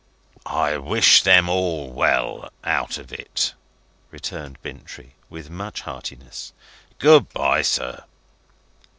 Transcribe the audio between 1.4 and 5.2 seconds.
all well out of it," returned Bintrey,